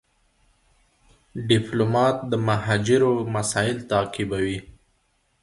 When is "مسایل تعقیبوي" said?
3.35-4.59